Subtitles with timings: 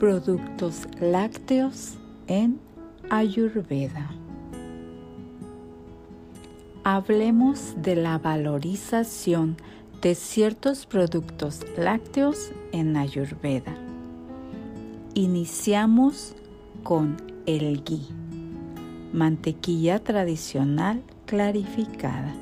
[0.00, 2.58] productos lácteos en
[3.10, 4.10] Ayurveda.
[6.84, 9.58] Hablemos de la valorización
[10.00, 13.74] de ciertos productos lácteos en Ayurveda.
[15.12, 16.34] Iniciamos
[16.82, 18.08] con el ghee,
[19.12, 22.32] mantequilla tradicional clarificada.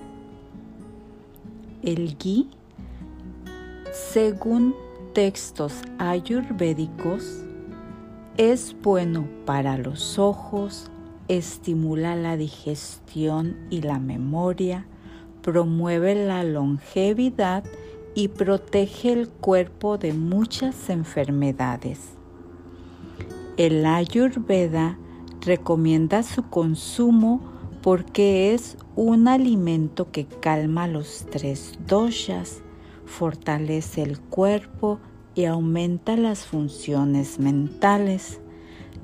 [1.83, 2.47] El ghee,
[3.93, 4.77] según
[5.13, 7.48] textos ayurvédicos,
[8.39, 10.93] es bueno para los ojos,
[11.27, 14.87] estimula la digestión y la memoria,
[15.43, 17.65] promueve la longevidad
[18.15, 22.13] y protege el cuerpo de muchas enfermedades.
[23.57, 24.97] El Ayurveda
[25.41, 27.41] recomienda su consumo
[27.83, 32.63] porque es un alimento que calma los tres doshas,
[33.05, 35.01] fortalece el cuerpo
[35.39, 38.41] y aumenta las funciones mentales.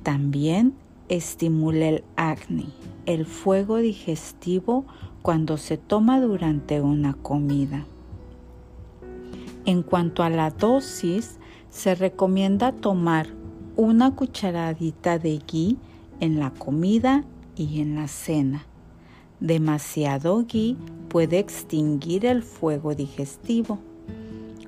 [0.02, 0.74] También
[1.08, 2.66] estimula el acné,
[3.06, 4.84] el fuego digestivo
[5.22, 7.86] cuando se toma durante una comida.
[9.64, 11.38] En cuanto a la dosis,
[11.70, 13.28] se recomienda tomar
[13.76, 15.76] una cucharadita de ghee
[16.18, 17.22] en la comida
[17.54, 18.66] y en la cena.
[19.38, 20.76] Demasiado ghee
[21.08, 23.78] puede extinguir el fuego digestivo.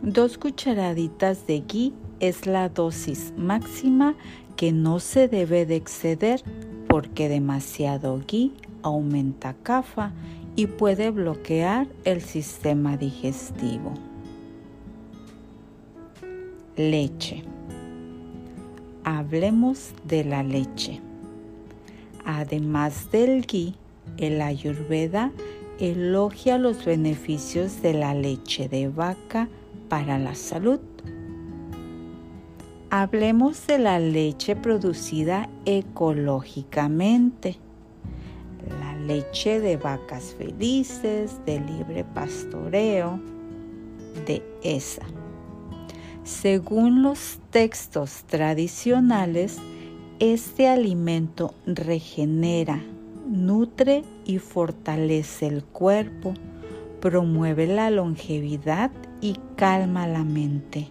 [0.07, 4.15] Dos cucharaditas de ghee es la dosis máxima
[4.55, 6.45] que no se debe de exceder
[6.89, 10.13] porque demasiado ghee aumenta cafa
[10.55, 13.95] y puede bloquear el sistema digestivo.
[16.77, 17.43] Leche.
[19.03, 21.01] Hablemos de la leche.
[22.25, 23.75] Además del ghee,
[24.19, 25.33] el ayurveda
[25.81, 29.49] elogia los beneficios de la leche de vaca
[29.89, 30.81] para la salud.
[32.91, 37.57] Hablemos de la leche producida ecológicamente.
[38.81, 43.21] La leche de vacas felices, de libre pastoreo,
[44.27, 45.03] de esa.
[46.25, 49.59] Según los textos tradicionales,
[50.19, 52.83] este alimento regenera,
[53.29, 56.35] nutre y fortalece el cuerpo,
[57.01, 60.89] promueve la longevidad y calma la mente.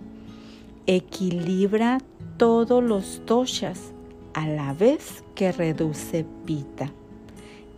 [0.88, 2.00] Equilibra
[2.38, 3.94] todos los doshas
[4.34, 6.92] a la vez que reduce pita.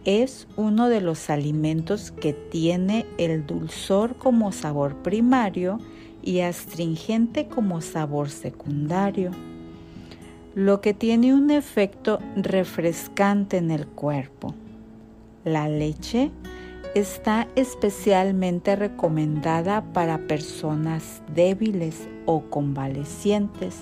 [0.05, 5.79] Es uno de los alimentos que tiene el dulzor como sabor primario
[6.23, 9.31] y astringente como sabor secundario,
[10.55, 14.55] lo que tiene un efecto refrescante en el cuerpo.
[15.45, 16.31] La leche
[16.95, 23.75] está especialmente recomendada para personas débiles o convalecientes.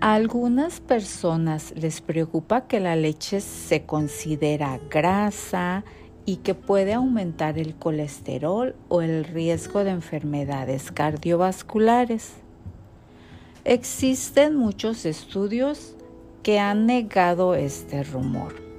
[0.00, 5.84] A algunas personas les preocupa que la leche se considera grasa
[6.26, 12.32] y que puede aumentar el colesterol o el riesgo de enfermedades cardiovasculares.
[13.64, 15.96] Existen muchos estudios
[16.42, 18.73] que han negado este rumor.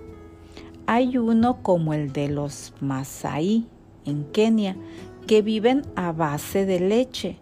[0.87, 3.65] Hay uno como el de los Masai
[4.05, 4.75] en Kenia,
[5.25, 7.37] que viven a base de leche.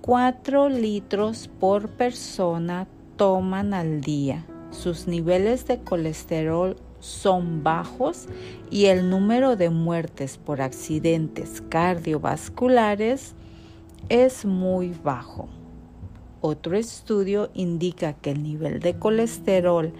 [0.00, 2.86] Cuatro litros por persona
[3.16, 4.46] toman al día.
[4.70, 8.28] Sus niveles de colesterol son bajos
[8.70, 13.34] y el número de muertes por accidentes cardiovasculares
[14.08, 15.48] es muy bajo.
[16.40, 19.92] Otro estudio indica que el nivel de colesterol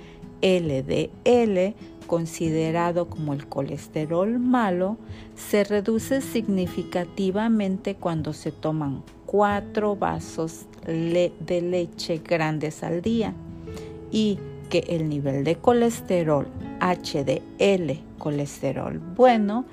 [0.42, 1.74] LDL
[2.12, 4.98] considerado como el colesterol malo,
[5.34, 13.32] se reduce significativamente cuando se toman cuatro vasos de leche grandes al día
[14.10, 16.48] y que el nivel de colesterol
[16.82, 19.64] HDL, colesterol bueno,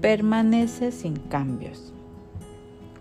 [0.00, 1.92] permanece sin cambios.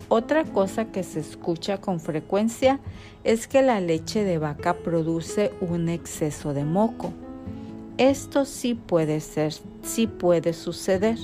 [0.09, 2.79] Otra cosa que se escucha con frecuencia
[3.23, 7.13] es que la leche de vaca produce un exceso de moco
[7.97, 11.17] esto sí puede ser, sí puede suceder,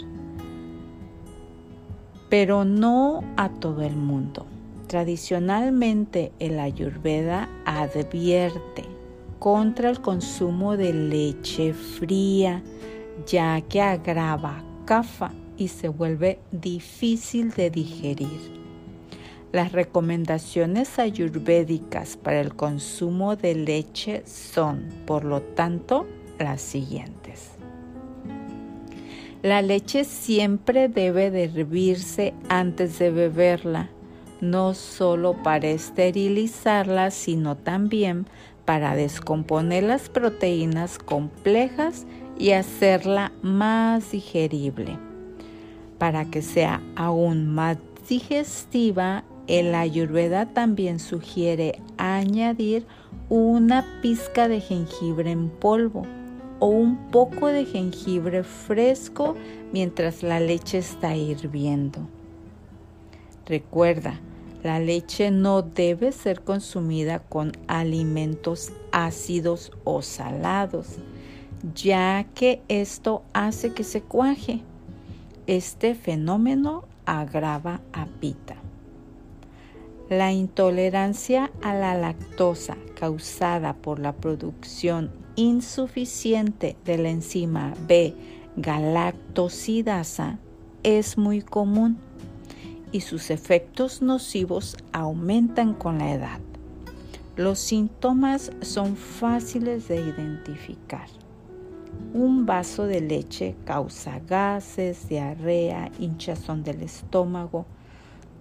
[2.30, 4.46] pero no a todo el mundo.
[4.88, 8.86] Tradicionalmente el ayurveda advierte
[9.40, 12.64] contra el consumo de leche fría,
[13.28, 18.64] ya que agrava kafa y se vuelve difícil de digerir.
[19.52, 26.08] Las recomendaciones ayurvédicas para el consumo de leche son, por lo tanto,
[26.40, 27.52] las siguientes.
[29.44, 33.90] La leche siempre debe de hervirse antes de beberla,
[34.40, 38.26] no solo para esterilizarla, sino también
[38.64, 42.06] para descomponer las proteínas complejas
[42.40, 44.98] y hacerla más digerible.
[45.98, 47.78] Para que sea aún más
[48.08, 52.86] digestiva, el ayurveda también sugiere añadir
[53.28, 56.08] una pizca de jengibre en polvo
[56.64, 59.36] o un poco de jengibre fresco
[59.74, 62.08] mientras la leche está hirviendo.
[63.46, 64.22] Recuerda,
[64.64, 71.00] la leche no debe ser consumida con alimentos ácidos o salados,
[71.76, 74.62] ya que esto hace que se cuaje.
[75.48, 78.56] Este fenómeno agrava a pita.
[80.10, 88.14] La intolerancia a la lactosa causada por la producción insuficiente de la enzima B
[88.56, 90.38] galactosidasa
[90.84, 91.98] es muy común
[92.92, 96.40] y sus efectos nocivos aumentan con la edad.
[97.36, 101.08] Los síntomas son fáciles de identificar.
[102.14, 107.66] Un vaso de leche causa gases, diarrea, hinchazón del estómago,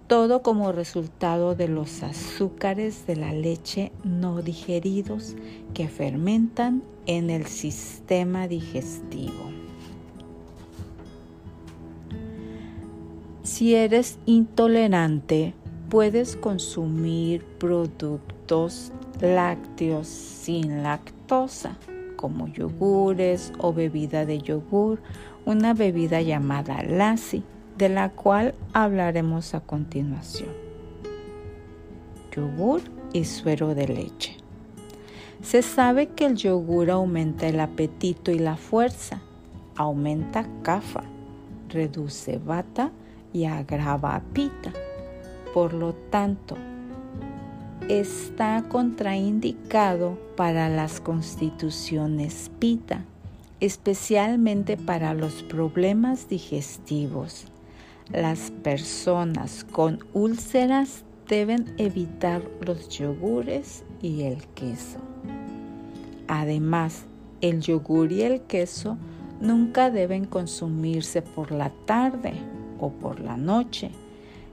[0.07, 5.35] todo como resultado de los azúcares de la leche no digeridos
[5.73, 9.51] que fermentan en el sistema digestivo.
[13.43, 15.53] Si eres intolerante,
[15.89, 18.91] puedes consumir productos
[19.21, 21.77] lácteos sin lactosa,
[22.15, 25.01] como yogures o bebida de yogur,
[25.45, 27.43] una bebida llamada lassi
[27.77, 30.49] de la cual hablaremos a continuación.
[32.35, 32.81] Yogur
[33.13, 34.37] y suero de leche.
[35.41, 39.21] Se sabe que el yogur aumenta el apetito y la fuerza,
[39.75, 41.03] aumenta cafa,
[41.69, 42.91] reduce bata
[43.33, 44.71] y agrava pita.
[45.53, 46.55] Por lo tanto,
[47.89, 53.03] está contraindicado para las constituciones pita,
[53.59, 57.47] especialmente para los problemas digestivos.
[58.11, 64.99] Las personas con úlceras deben evitar los yogures y el queso.
[66.27, 67.05] Además,
[67.41, 68.97] el yogur y el queso
[69.39, 72.33] nunca deben consumirse por la tarde
[72.79, 73.91] o por la noche,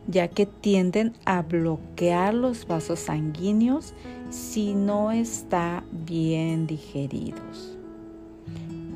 [0.06, 3.94] ya que tienden a bloquear los vasos sanguíneos
[4.30, 7.76] si no está bien digeridos.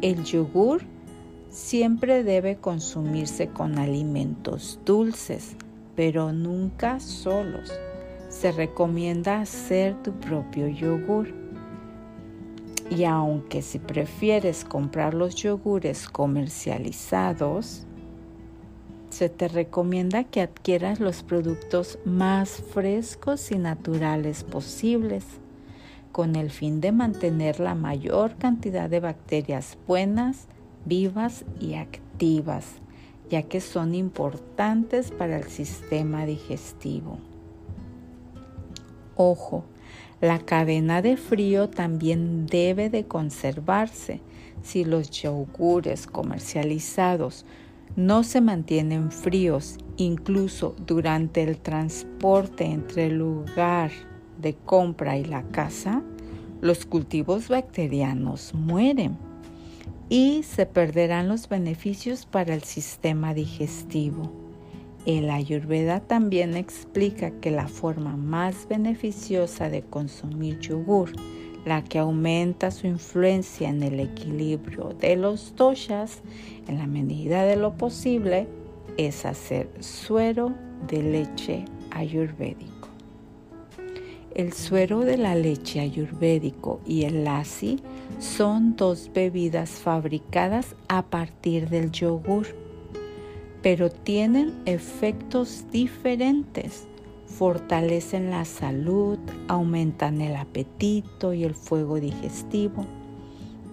[0.00, 0.82] El yogur
[1.54, 5.54] siempre debe consumirse con alimentos dulces,
[5.94, 7.72] pero nunca solos.
[8.28, 11.32] Se recomienda hacer tu propio yogur.
[12.90, 17.86] Y aunque si prefieres comprar los yogures comercializados,
[19.10, 25.24] se te recomienda que adquieras los productos más frescos y naturales posibles,
[26.10, 30.48] con el fin de mantener la mayor cantidad de bacterias buenas
[30.84, 32.66] vivas y activas,
[33.30, 37.18] ya que son importantes para el sistema digestivo.
[39.16, 39.64] Ojo,
[40.20, 44.20] la cadena de frío también debe de conservarse
[44.62, 47.44] si los yogures comercializados
[47.96, 53.90] no se mantienen fríos incluso durante el transporte entre el lugar
[54.40, 56.02] de compra y la casa,
[56.60, 59.16] los cultivos bacterianos mueren
[60.08, 64.30] y se perderán los beneficios para el sistema digestivo.
[65.06, 71.12] El ayurveda también explica que la forma más beneficiosa de consumir yogur,
[71.66, 76.22] la que aumenta su influencia en el equilibrio de los doshas
[76.68, 78.46] en la medida de lo posible,
[78.96, 80.54] es hacer suero
[80.88, 82.73] de leche ayurvédico.
[84.34, 87.78] El suero de la leche ayurvédico y el lassi
[88.18, 92.48] son dos bebidas fabricadas a partir del yogur,
[93.62, 96.88] pero tienen efectos diferentes.
[97.26, 102.86] Fortalecen la salud, aumentan el apetito y el fuego digestivo,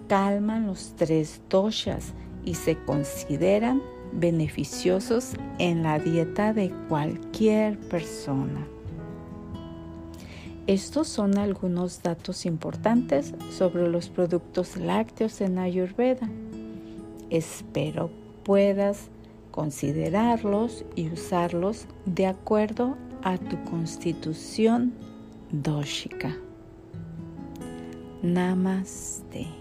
[0.08, 2.13] calman los tres doshas
[2.46, 3.82] y se consideran
[4.13, 8.68] beneficiosos en la dieta de cualquier persona.
[10.72, 16.30] Estos son algunos datos importantes sobre los productos lácteos en Ayurveda.
[17.30, 18.10] Espero
[18.46, 19.10] puedas
[19.51, 24.94] considerarlos y usarlos de acuerdo a tu constitución
[25.51, 26.38] dóxica.
[28.22, 29.61] Namaste.